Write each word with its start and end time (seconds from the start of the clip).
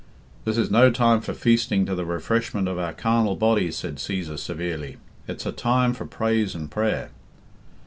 "This 0.45 0.57
is 0.57 0.71
no 0.71 0.89
time 0.89 1.21
for 1.21 1.31
feasting 1.35 1.85
to 1.85 1.93
the 1.93 2.05
refreshment 2.07 2.67
of 2.67 2.79
our 2.79 2.91
carnal 2.91 3.35
bodies," 3.35 3.77
said 3.77 3.97
Cæsar 3.97 4.39
severely. 4.39 4.97
"It's 5.27 5.45
a 5.45 5.51
time 5.51 5.93
for 5.93 6.07
praise 6.07 6.55
and 6.55 6.71
prayer." 6.71 7.11